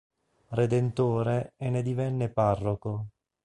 [0.47, 3.05] Redentore e ne divenne parroco.